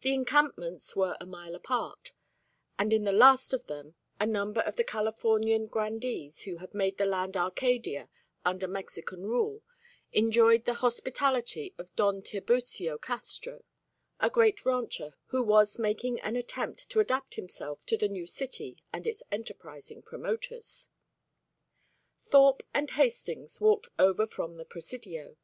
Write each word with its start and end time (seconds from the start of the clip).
The 0.00 0.14
encampments 0.14 0.96
were 0.96 1.18
a 1.20 1.26
mile 1.26 1.54
apart; 1.54 2.12
and 2.78 2.94
in 2.94 3.04
the 3.04 3.12
last 3.12 3.52
of 3.52 3.66
them 3.66 3.94
a 4.18 4.24
number 4.24 4.62
of 4.62 4.76
the 4.76 4.84
Californian 4.84 5.66
grandees 5.66 6.40
who 6.44 6.56
had 6.56 6.72
made 6.72 6.96
the 6.96 7.04
land 7.04 7.36
Arcadia 7.36 8.08
under 8.42 8.66
Mexican 8.66 9.20
rule 9.22 9.62
enjoyed 10.14 10.64
the 10.64 10.72
hospitality 10.80 11.74
of 11.76 11.94
Don 11.94 12.22
Tiburcio 12.22 12.96
Castro, 12.96 13.62
a 14.18 14.30
great 14.30 14.64
rancher 14.64 15.18
who 15.26 15.42
was 15.42 15.78
making 15.78 16.18
an 16.20 16.36
attempt 16.36 16.88
to 16.88 17.00
adapt 17.00 17.34
himself 17.34 17.84
to 17.84 17.98
the 17.98 18.08
new 18.08 18.26
city 18.26 18.82
and 18.94 19.06
its 19.06 19.22
enterprising 19.30 20.00
promoters. 20.00 20.88
Thorpe 22.18 22.62
and 22.72 22.92
Hastings 22.92 23.60
walked 23.60 23.88
over 23.98 24.26
from 24.26 24.56
the 24.56 24.64
Presidio. 24.64 25.36